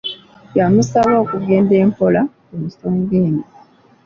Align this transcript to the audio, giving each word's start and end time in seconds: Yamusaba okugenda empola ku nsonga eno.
Yamusaba 0.57 1.11
okugenda 1.23 1.73
empola 1.83 2.21
ku 2.45 2.53
nsonga 2.65 3.15
eno. 3.25 3.43